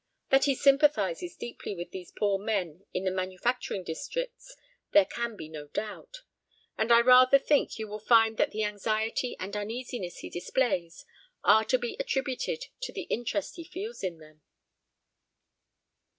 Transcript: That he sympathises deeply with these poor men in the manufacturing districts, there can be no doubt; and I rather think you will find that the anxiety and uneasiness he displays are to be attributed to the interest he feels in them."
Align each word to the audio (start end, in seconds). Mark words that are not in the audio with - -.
That 0.31 0.45
he 0.45 0.55
sympathises 0.55 1.35
deeply 1.35 1.75
with 1.75 1.91
these 1.91 2.09
poor 2.11 2.39
men 2.39 2.87
in 2.91 3.03
the 3.03 3.11
manufacturing 3.11 3.83
districts, 3.83 4.55
there 4.93 5.05
can 5.05 5.35
be 5.35 5.47
no 5.47 5.67
doubt; 5.67 6.23
and 6.75 6.91
I 6.91 7.01
rather 7.01 7.37
think 7.37 7.77
you 7.77 7.87
will 7.87 7.99
find 7.99 8.37
that 8.37 8.49
the 8.49 8.63
anxiety 8.63 9.35
and 9.39 9.55
uneasiness 9.55 10.17
he 10.17 10.31
displays 10.31 11.05
are 11.43 11.65
to 11.65 11.77
be 11.77 11.97
attributed 11.99 12.65
to 12.81 12.91
the 12.91 13.03
interest 13.11 13.57
he 13.57 13.63
feels 13.63 14.01
in 14.03 14.17
them." 14.17 14.41